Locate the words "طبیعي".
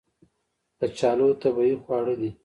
1.41-1.75